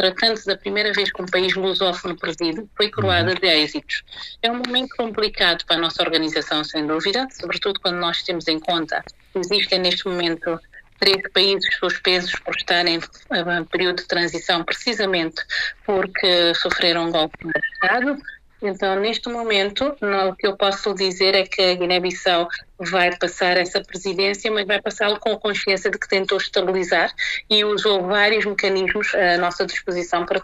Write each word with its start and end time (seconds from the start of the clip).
tratando-se 0.00 0.46
da 0.46 0.56
primeira 0.56 0.94
vez 0.94 1.12
que 1.12 1.20
um 1.20 1.26
país 1.26 1.54
lusófono 1.54 2.16
preside, 2.16 2.66
foi 2.74 2.90
coroada 2.90 3.34
de 3.34 3.46
êxitos. 3.46 4.02
É 4.40 4.50
um 4.50 4.56
momento 4.56 4.96
complicado 4.96 5.62
para 5.66 5.76
a 5.76 5.78
nossa 5.78 6.02
organização, 6.02 6.64
sem 6.64 6.86
dúvida, 6.86 7.28
sobretudo 7.30 7.78
quando 7.80 7.96
nós 7.96 8.22
temos 8.22 8.48
em 8.48 8.58
conta 8.58 9.04
que 9.30 9.38
existem 9.38 9.78
neste 9.78 10.08
momento 10.08 10.58
três 10.98 11.20
países 11.34 11.74
suspensos 11.78 12.34
por 12.40 12.56
estarem 12.56 12.96
em 12.96 13.64
período 13.64 13.98
de 13.98 14.08
transição, 14.08 14.64
precisamente 14.64 15.42
porque 15.84 16.54
sofreram 16.54 17.08
um 17.08 17.10
golpe 17.10 17.36
de 17.44 17.52
Estado. 17.74 18.16
Então, 18.62 19.00
neste 19.00 19.28
momento, 19.28 19.96
o 20.28 20.36
que 20.36 20.46
eu 20.46 20.56
posso 20.56 20.94
dizer 20.94 21.34
é 21.34 21.44
que 21.44 21.62
a 21.62 21.74
Guiné-Bissau 21.74 22.48
vai 22.78 23.16
passar 23.16 23.56
essa 23.56 23.80
presidência, 23.82 24.50
mas 24.50 24.66
vai 24.66 24.80
passá-lo 24.80 25.18
com 25.18 25.32
a 25.32 25.38
consciência 25.38 25.90
de 25.90 25.98
que 25.98 26.08
tentou 26.08 26.36
estabilizar 26.36 27.10
e 27.48 27.64
usou 27.64 28.06
vários 28.06 28.44
mecanismos 28.44 29.14
à 29.14 29.38
nossa 29.38 29.64
disposição 29.64 30.26
para, 30.26 30.42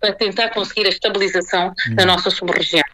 para 0.00 0.12
tentar 0.14 0.50
conseguir 0.50 0.86
a 0.86 0.90
estabilização 0.90 1.74
da 1.94 2.04
hum. 2.04 2.06
nossa 2.06 2.30
sub-região. 2.30 2.84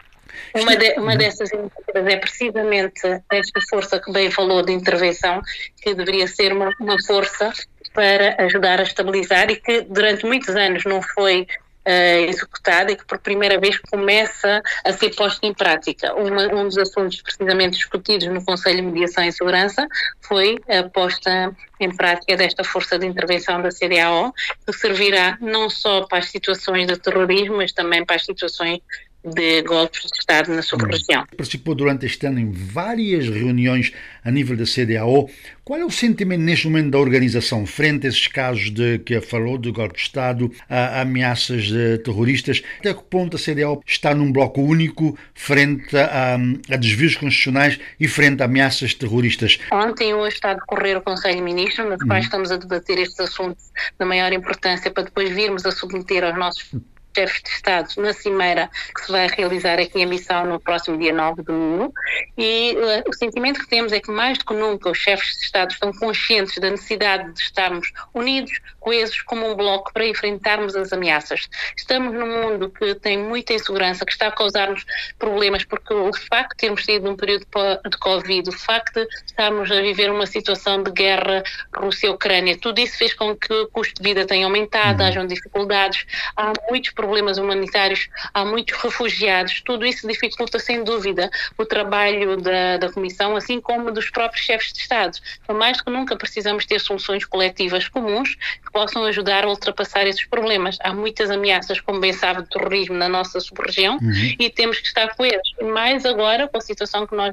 Uma, 0.55 0.77
de, 0.77 0.93
uma 0.99 1.15
hum. 1.15 1.19
dessas 1.19 1.51
iniciativas 1.53 2.07
é 2.07 2.17
precisamente 2.17 3.01
esta 3.31 3.61
força 3.71 4.01
que 4.01 4.13
bem 4.13 4.31
falou 4.31 4.63
de 4.63 4.73
intervenção, 4.73 5.41
que 5.81 5.95
deveria 5.95 6.27
ser 6.27 6.53
uma, 6.53 6.71
uma 6.81 6.97
força 7.05 7.53
para 7.95 8.37
ajudar 8.45 8.81
a 8.81 8.83
estabilizar 8.83 9.51
e 9.51 9.57
que 9.57 9.83
durante 9.83 10.27
muitos 10.27 10.55
anos 10.55 10.85
não 10.85 11.01
foi 11.01 11.47
uh, 11.87 12.29
executada 12.29 12.93
e 12.93 12.97
que 12.97 13.05
por 13.05 13.19
primeira 13.19 13.59
vez 13.59 13.79
começa 13.79 14.63
a 14.85 14.93
ser 14.93 15.15
posta 15.15 15.47
em 15.47 15.55
prática. 15.55 16.15
Uma, 16.15 16.53
um 16.55 16.65
dos 16.65 16.77
assuntos 16.77 17.23
precisamente 17.23 17.77
discutidos 17.77 18.27
no 18.29 18.45
Conselho 18.45 18.77
de 18.77 18.83
Mediação 18.83 19.25
e 19.25 19.33
Segurança 19.33 19.87
foi 20.21 20.59
a 20.69 20.83
posta 20.83 21.55
em 21.79 21.95
prática 21.95 22.37
desta 22.37 22.65
força 22.65 22.99
de 22.99 23.07
intervenção 23.07 23.61
da 23.61 23.71
CDAO, 23.71 24.33
que 24.67 24.73
servirá 24.73 25.37
não 25.41 25.69
só 25.69 26.07
para 26.07 26.19
as 26.19 26.31
situações 26.31 26.87
de 26.87 26.97
terrorismo, 26.97 27.59
mas 27.59 27.73
também 27.73 28.05
para 28.05 28.17
as 28.17 28.25
situações 28.25 28.81
de 29.25 29.63
golpes 29.63 30.03
de 30.03 30.19
Estado 30.19 30.55
na 30.55 30.63
sua 30.63 30.79
região. 30.87 31.27
Participou 31.37 31.75
durante 31.75 32.07
este 32.07 32.27
ano 32.27 32.39
em 32.39 32.51
várias 32.51 33.29
reuniões 33.29 33.93
a 34.25 34.31
nível 34.31 34.57
da 34.57 34.65
CDAO. 34.65 35.29
Qual 35.65 35.81
é 35.81 35.85
o 35.85 35.91
sentimento 35.91 36.43
neste 36.43 36.69
momento 36.69 36.91
da 36.91 36.99
organização 36.99 37.67
frente 37.67 38.07
a 38.07 38.09
esses 38.09 38.29
casos 38.29 38.71
de 38.71 38.99
que 39.01 39.21
falou 39.21 39.59
de 39.59 39.73
golpe 39.73 39.95
de 39.95 40.03
Estado, 40.03 40.53
a 40.69 41.01
ameaças 41.01 41.65
de 41.65 41.99
terroristas? 41.99 42.63
Até 42.79 42.95
que 42.95 43.03
ponto 43.03 43.37
a 43.37 43.39
CDAO 43.39 43.83
está 43.85 44.15
num 44.15 44.31
bloco 44.31 44.61
único 44.61 45.19
frente 45.35 45.97
a, 45.97 46.37
a 46.71 46.77
desvios 46.77 47.17
constitucionais 47.17 47.81
e 47.99 48.07
frente 48.07 48.43
a 48.43 48.45
ameaças 48.45 48.95
terroristas? 48.95 49.59
Ontem 49.73 50.15
hoje 50.15 50.37
está 50.37 50.53
a 50.53 50.55
decorrer 50.55 50.97
o 50.99 51.03
Conselho 51.03 51.37
de 51.37 51.43
Ministros, 51.43 51.89
no 51.89 51.99
qual 51.99 52.19
uhum. 52.19 52.25
estamos 52.25 52.53
a 52.53 52.57
debater 52.57 52.99
estes 52.99 53.19
assuntos 53.19 53.73
da 53.99 54.07
maior 54.07 54.33
importância 54.33 54.91
para 54.91 55.05
depois 55.05 55.31
virmos 55.35 55.67
a 55.67 55.73
submeter 55.73 56.23
aos 56.23 56.39
nossos 56.39 56.71
chefes 57.17 57.43
de 57.43 57.49
Estado 57.49 57.89
na 57.97 58.13
cimeira 58.13 58.71
que 58.95 59.07
se 59.07 59.11
vai 59.11 59.27
realizar 59.27 59.79
aqui 59.79 60.01
em 60.01 60.07
Missão 60.07 60.45
no 60.45 60.61
próximo 60.61 60.99
dia 60.99 61.15
9 61.15 61.37
de 61.41 61.47
domingo 61.47 61.93
e 62.37 62.77
uh, 62.77 63.09
o 63.09 63.15
sentimento 63.15 63.61
que 63.61 63.69
temos 63.69 63.91
é 63.93 64.01
que 64.01 64.11
mais 64.11 64.37
do 64.37 64.45
que 64.45 64.55
nunca 64.55 64.91
os 64.91 64.99
chefes 64.99 65.39
de 65.39 65.45
Estado 65.45 65.71
estão 65.71 65.93
conscientes 65.93 66.59
da 66.59 66.71
necessidade 66.71 67.33
de 67.33 67.41
estarmos 67.41 67.91
unidos, 68.13 68.53
coesos 68.79 69.23
como 69.23 69.51
um 69.51 69.55
bloco 69.55 69.93
para 69.93 70.07
enfrentarmos 70.07 70.77
as 70.77 70.93
ameaças. 70.93 71.49
Estamos 71.77 72.13
num 72.13 72.27
mundo 72.27 72.69
que 72.69 72.95
tem 72.97 73.19
muita 73.19 73.55
insegurança, 73.55 74.05
que 74.05 74.13
está 74.13 74.29
a 74.29 74.33
causar-nos 74.33 74.85
problemas 75.19 75.65
porque 75.65 75.95
o 75.95 76.13
facto 76.13 76.51
de 76.51 76.57
termos 76.59 76.85
tido 76.85 77.11
um 77.11 77.17
período 77.17 77.47
de 77.89 77.99
Covid, 77.99 78.51
o 78.51 78.53
facto 78.53 79.01
de 79.01 79.15
estarmos 79.25 79.71
a 79.71 79.81
viver 79.81 80.11
uma 80.11 80.27
situação 80.27 80.83
de 80.83 80.91
guerra 80.91 81.43
Rússia-Ucrânia, 81.75 82.59
tudo 82.59 82.79
isso 82.79 82.99
fez 82.99 83.15
com 83.15 83.35
que 83.35 83.53
o 83.53 83.69
custo 83.69 83.95
de 83.95 84.09
vida 84.09 84.27
tenha 84.27 84.45
aumentado, 84.45 85.01
uhum. 85.01 85.09
hajam 85.09 85.27
dificuldades, 85.27 86.05
há 86.37 86.53
muitos 86.69 86.91
problemas 86.91 87.06
problemas 87.07 87.39
humanitários, 87.39 88.09
há 88.35 88.45
muitos 88.45 88.77
refugiados, 88.83 89.61
tudo 89.65 89.87
isso 89.87 90.09
dificulta 90.09 90.59
sem 90.59 90.83
dúvida 90.83 91.31
o 91.57 91.65
trabalho 91.65 92.37
da, 92.37 92.79
da 92.79 92.91
Comissão, 92.91 93.37
assim 93.37 93.61
como 93.61 93.93
dos 93.93 94.11
próprios 94.11 94.45
chefes 94.45 94.73
de 94.73 94.81
Estado. 94.81 95.17
Então, 95.43 95.57
mais 95.57 95.81
que 95.81 95.89
nunca 95.89 96.17
precisamos 96.17 96.67
ter 96.67 96.81
soluções 96.81 97.25
coletivas 97.25 97.87
comuns 97.89 98.35
que 98.35 98.73
possam 98.73 99.05
ajudar 99.05 99.45
a 99.45 99.49
ultrapassar 99.49 100.05
esses 100.05 100.25
problemas. 100.25 100.79
Há 100.81 100.93
muitas 100.93 101.31
ameaças, 101.31 101.81
como 101.81 102.01
bem 102.01 102.13
sabe, 102.13 102.43
de 102.43 102.49
terrorismo 102.49 102.97
na 102.97 103.09
nossa 103.09 103.39
sub-região 103.39 103.99
uhum. 104.03 104.35
e 104.39 104.51
temos 104.51 104.81
que 104.81 104.89
estar 104.89 105.15
coesos. 105.15 105.55
Mais 105.63 106.05
agora, 106.05 106.49
com 106.49 106.59
a 106.59 106.61
situação 106.61 107.07
que 107.07 107.15
nós 107.15 107.33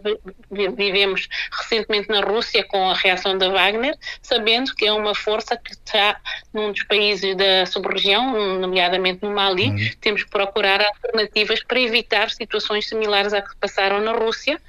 vivemos 0.51 1.27
recentemente 1.51 2.09
na 2.09 2.21
Rússia, 2.21 2.63
com 2.63 2.91
a 2.91 2.93
reação 2.93 3.37
da 3.37 3.49
Wagner, 3.49 3.97
sabendo 4.21 4.75
que 4.75 4.85
é 4.85 4.93
uma 4.93 5.15
força 5.15 5.57
que 5.57 5.71
está 5.71 6.19
num 6.53 6.71
dos 6.71 6.83
países 6.83 7.35
da 7.35 7.65
sub-região, 7.65 8.59
nomeadamente 8.59 9.23
no 9.23 9.31
Mali, 9.31 9.62
uhum. 9.69 9.89
temos 10.01 10.23
que 10.23 10.29
procurar 10.29 10.81
alternativas 10.81 11.63
para 11.63 11.79
evitar 11.79 12.29
situações 12.29 12.87
similares 12.87 13.33
à 13.33 13.41
que 13.41 13.55
passaram 13.59 14.01
na 14.01 14.11
Rússia 14.13 14.59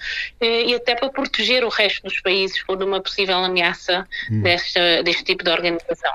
eh, 0.41 0.67
e 0.67 0.75
até 0.75 0.95
para 0.95 1.09
proteger 1.09 1.65
o 1.65 1.69
resto 1.69 2.03
dos 2.03 2.21
países 2.21 2.57
de 2.67 2.85
uma 2.85 3.01
possível 3.01 3.37
ameaça 3.37 4.07
uhum. 4.31 4.43
deste, 4.43 5.03
deste 5.03 5.25
tipo 5.25 5.45
de 5.45 5.51
organização. 5.51 6.13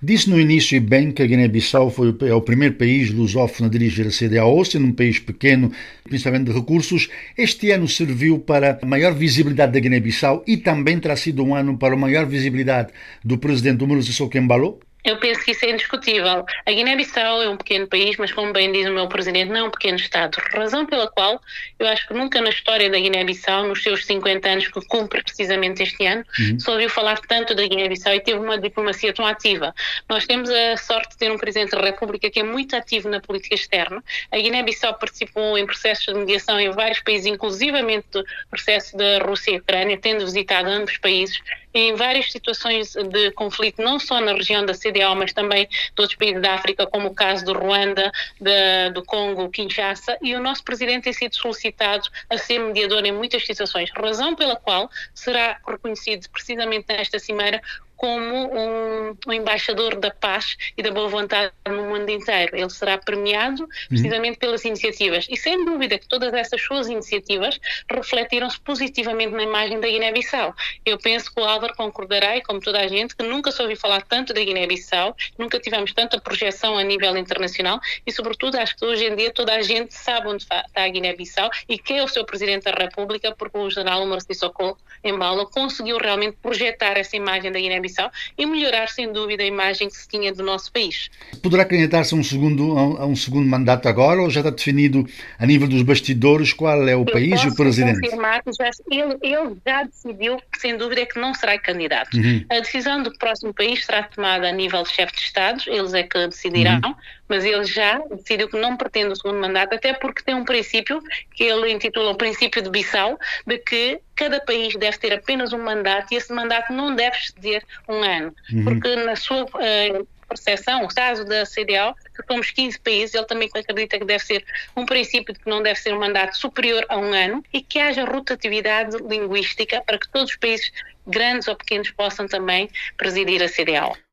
Disse 0.00 0.30
no 0.30 0.38
início 0.38 0.76
e 0.76 0.80
bem 0.80 1.10
que 1.10 1.22
a 1.22 1.26
Guiné-Bissau 1.26 1.90
foi 1.90 2.14
é 2.22 2.32
o 2.32 2.40
primeiro 2.40 2.76
país 2.76 3.10
lusófono 3.10 3.68
a 3.68 3.70
dirigir 3.70 4.06
a 4.06 4.10
CDAO, 4.10 4.64
sendo 4.64 4.86
um 4.86 4.92
país 4.92 5.18
pequeno, 5.18 5.72
principalmente 6.04 6.46
de 6.46 6.52
recursos. 6.52 7.08
Este 7.36 7.72
ano 7.72 7.88
serviu 7.88 8.38
para 8.38 8.78
a 8.80 8.86
maior 8.86 9.12
visibilidade 9.12 9.72
da 9.72 9.80
Guiné-Bissau 9.80 10.44
e 10.46 10.56
também 10.56 11.00
terá 11.00 11.16
sido 11.16 11.44
um 11.44 11.52
ano 11.52 11.76
para 11.76 11.94
a 11.94 11.96
maior 11.96 12.26
visibilidade 12.26 12.92
do 13.24 13.38
presidente 13.38 13.82
Umaro 13.82 14.00
Sissoko 14.00 14.38
Embalo? 14.38 14.78
Eu 15.04 15.16
penso 15.18 15.44
que 15.44 15.52
isso 15.52 15.64
é 15.64 15.70
indiscutível. 15.70 16.44
A 16.66 16.70
Guiné-Bissau 16.70 17.42
é 17.42 17.48
um 17.48 17.56
pequeno 17.56 17.86
país, 17.86 18.16
mas 18.16 18.32
como 18.32 18.52
bem 18.52 18.70
diz 18.72 18.86
o 18.88 18.92
meu 18.92 19.08
presidente, 19.08 19.50
não 19.50 19.56
é 19.56 19.62
um 19.62 19.70
pequeno 19.70 19.96
Estado. 19.96 20.36
Razão 20.52 20.84
pela 20.86 21.08
qual 21.08 21.40
eu 21.78 21.86
acho 21.86 22.06
que 22.08 22.14
nunca 22.14 22.40
na 22.40 22.50
história 22.50 22.90
da 22.90 22.98
Guiné-Bissau, 22.98 23.66
nos 23.66 23.82
seus 23.82 24.04
50 24.06 24.48
anos 24.48 24.68
que 24.68 24.80
cumpre 24.86 25.22
precisamente 25.22 25.82
este 25.82 26.04
ano, 26.04 26.24
uhum. 26.38 26.58
se 26.58 26.70
ouviu 26.70 26.90
falar 26.90 27.18
tanto 27.20 27.54
da 27.54 27.66
Guiné-Bissau 27.66 28.14
e 28.14 28.20
teve 28.20 28.38
uma 28.38 28.58
diplomacia 28.58 29.12
tão 29.12 29.26
ativa. 29.26 29.74
Nós 30.08 30.26
temos 30.26 30.50
a 30.50 30.76
sorte 30.76 31.10
de 31.10 31.18
ter 31.18 31.30
um 31.30 31.38
presidente 31.38 31.70
da 31.70 31.80
República 31.80 32.28
que 32.30 32.40
é 32.40 32.42
muito 32.42 32.74
ativo 32.74 33.08
na 33.08 33.20
política 33.20 33.54
externa. 33.54 34.02
A 34.30 34.36
Guiné-Bissau 34.36 34.94
participou 34.94 35.56
em 35.56 35.64
processos 35.64 36.12
de 36.12 36.14
mediação 36.14 36.58
em 36.60 36.70
vários 36.70 37.00
países, 37.00 37.26
inclusivamente 37.26 38.06
do 38.12 38.24
processo 38.50 38.96
da 38.96 39.18
Rússia 39.18 39.52
e 39.52 39.58
Ucrânia, 39.58 39.96
tendo 39.96 40.24
visitado 40.24 40.68
ambos 40.68 40.98
países 40.98 41.40
em 41.72 41.94
várias 41.94 42.30
situações 42.32 42.94
de 42.94 43.30
conflito, 43.32 43.82
não 43.82 43.98
só 43.98 44.20
na 44.20 44.32
região 44.32 44.64
da 44.64 44.74
CDAO, 44.74 45.14
mas 45.14 45.32
também 45.32 45.66
de 45.66 46.00
outros 46.00 46.16
países 46.16 46.40
da 46.40 46.54
África, 46.54 46.86
como 46.86 47.08
o 47.08 47.14
caso 47.14 47.44
do 47.44 47.52
Ruanda, 47.52 48.10
de, 48.40 48.90
do 48.90 49.04
Congo, 49.04 49.48
Kinshasa, 49.50 50.16
e 50.22 50.34
o 50.34 50.40
nosso 50.40 50.64
presidente 50.64 51.04
tem 51.04 51.12
sido 51.12 51.34
solicitado 51.34 52.08
a 52.30 52.38
ser 52.38 52.58
mediador 52.58 53.04
em 53.04 53.12
muitas 53.12 53.44
situações, 53.44 53.90
razão 53.90 54.34
pela 54.34 54.56
qual 54.56 54.90
será 55.14 55.58
reconhecido 55.66 56.28
precisamente 56.30 56.86
nesta 56.88 57.18
cimeira 57.18 57.60
como 57.98 58.22
um, 58.54 59.16
um, 59.26 59.32
embaixador 59.32 59.96
da 59.96 60.10
paz 60.10 60.56
e 60.76 60.82
da 60.82 60.92
boa 60.92 61.08
vontade 61.08 61.52
no 61.66 61.82
mundo 61.82 62.08
inteiro. 62.08 62.56
Ele 62.56 62.70
será 62.70 62.96
premiado 62.96 63.64
uhum. 63.64 63.68
precisamente 63.88 64.34
uhum. 64.34 64.38
pelas 64.38 64.64
iniciativas. 64.64 65.26
E 65.28 65.36
sem 65.36 65.64
dúvida 65.64 65.98
que 65.98 66.06
todas 66.06 66.32
essas 66.32 66.62
suas 66.62 66.88
iniciativas 66.88 67.58
refletiram-se 67.90 68.60
positivamente 68.60 69.34
na 69.34 69.42
imagem 69.42 69.80
da 69.80 69.88
Guiné-Bissau. 69.88 70.54
Eu 70.86 70.96
penso 70.96 71.34
que 71.34 71.40
o 71.40 71.44
Álvaro 71.44 71.74
concordará, 71.74 72.36
e 72.36 72.40
como 72.42 72.60
toda 72.60 72.80
a 72.80 72.86
gente, 72.86 73.16
que 73.16 73.24
nunca 73.24 73.50
ouviu 73.60 73.76
falar 73.76 74.02
tanto 74.02 74.32
da 74.32 74.40
Guiné-Bissau, 74.40 75.16
nunca 75.36 75.58
tivemos 75.58 75.92
tanta 75.92 76.20
projeção 76.20 76.78
a 76.78 76.84
nível 76.84 77.16
internacional 77.16 77.80
e, 78.06 78.12
sobretudo, 78.12 78.58
acho 78.58 78.76
que 78.76 78.84
hoje 78.84 79.06
em 79.06 79.16
dia 79.16 79.32
toda 79.32 79.54
a 79.54 79.62
gente 79.62 79.92
sabe 79.92 80.28
onde 80.28 80.44
está 80.44 80.64
a 80.72 80.88
Guiné-Bissau 80.88 81.50
e 81.68 81.76
quem 81.76 81.98
é 81.98 82.04
o 82.04 82.08
seu 82.08 82.24
Presidente 82.24 82.62
da 82.64 82.70
República, 82.70 83.34
porque 83.34 83.58
o 83.58 83.68
general 83.68 84.02
Omar 84.02 84.20
Sissoko 84.20 84.78
Embalo 85.02 85.50
conseguiu 85.50 85.98
realmente 85.98 86.36
projetar 86.40 86.96
essa 86.96 87.16
imagem 87.16 87.50
da 87.50 87.58
Guiné-Bissau 87.58 87.87
e 88.36 88.46
melhorar, 88.46 88.88
sem 88.88 89.12
dúvida, 89.12 89.42
a 89.42 89.46
imagem 89.46 89.88
que 89.88 89.96
se 89.96 90.08
tinha 90.08 90.32
do 90.32 90.42
nosso 90.42 90.72
país. 90.72 91.10
Poderá 91.42 91.64
candidatar-se 91.64 92.14
a, 92.14 92.16
um 92.16 92.22
segundo, 92.22 92.76
a 92.78 93.06
um 93.06 93.16
segundo 93.16 93.46
mandato 93.48 93.88
agora 93.88 94.20
ou 94.22 94.30
já 94.30 94.40
está 94.40 94.50
definido 94.50 95.06
a 95.38 95.46
nível 95.46 95.68
dos 95.68 95.82
bastidores 95.82 96.52
qual 96.52 96.88
é 96.88 96.96
o 96.96 97.00
Eu 97.00 97.12
país 97.12 97.42
e 97.42 97.48
o 97.48 97.54
presidente? 97.54 98.00
confirmar 98.00 98.42
já, 98.58 98.70
ele, 98.90 99.16
ele, 99.22 99.56
já 99.66 99.84
decidiu, 99.84 100.40
sem 100.60 100.76
dúvida, 100.76 101.06
que 101.06 101.18
não 101.18 101.34
será 101.34 101.58
candidato. 101.58 102.16
Uhum. 102.16 102.44
A 102.50 102.60
decisão 102.60 103.02
do 103.02 103.16
próximo 103.18 103.52
país 103.52 103.84
será 103.84 104.02
tomada 104.02 104.48
a 104.48 104.52
nível 104.52 104.82
de 104.82 104.90
chefe 104.90 105.14
de 105.14 105.20
Estados, 105.20 105.66
eles 105.66 105.94
é 105.94 106.02
que 106.02 106.26
decidirão, 106.26 106.80
uhum. 106.84 106.94
mas 107.28 107.44
ele 107.44 107.64
já 107.64 107.98
decidiu 108.10 108.48
que 108.48 108.58
não 108.58 108.76
pretende 108.76 109.12
o 109.12 109.16
segundo 109.16 109.40
mandato, 109.40 109.74
até 109.74 109.92
porque 109.94 110.22
tem 110.22 110.34
um 110.34 110.44
princípio 110.44 111.02
que 111.34 111.44
ele 111.44 111.70
intitula 111.72 112.10
o 112.10 112.16
princípio 112.16 112.62
de 112.62 112.70
Bissau, 112.70 113.18
de 113.46 113.58
que 113.58 114.00
cada 114.14 114.40
país 114.40 114.74
deve 114.76 114.98
ter 114.98 115.12
apenas 115.12 115.52
um 115.52 115.62
mandato 115.62 116.12
e 116.12 116.16
esse 116.16 116.32
mandato 116.32 116.72
não 116.72 116.94
deve 116.94 117.16
exceder 117.16 117.62
um 117.88 118.02
ano, 118.02 118.34
uhum. 118.52 118.64
porque 118.64 118.96
na 118.96 119.16
sua 119.16 119.44
uh, 119.44 120.08
percepção, 120.28 120.84
o 120.84 120.88
caso 120.88 121.24
da 121.24 121.44
CDAO, 121.44 121.94
que 122.14 122.22
somos 122.26 122.50
15 122.50 122.78
países, 122.78 123.14
ele 123.14 123.24
também 123.24 123.48
acredita 123.52 123.98
que 123.98 124.04
deve 124.04 124.24
ser 124.24 124.44
um 124.76 124.86
princípio 124.86 125.34
de 125.34 125.40
que 125.40 125.50
não 125.50 125.62
deve 125.62 125.80
ser 125.80 125.92
um 125.92 125.98
mandato 125.98 126.36
superior 126.36 126.84
a 126.88 126.96
um 126.96 127.12
ano 127.12 127.42
e 127.52 127.60
que 127.60 127.78
haja 127.80 128.04
rotatividade 128.04 128.96
linguística 128.98 129.82
para 129.82 129.98
que 129.98 130.08
todos 130.08 130.30
os 130.30 130.36
países, 130.36 130.70
grandes 131.06 131.48
ou 131.48 131.56
pequenos, 131.56 131.90
possam 131.90 132.28
também 132.28 132.70
presidir 132.96 133.42
a 133.42 133.48
CDAO. 133.48 133.98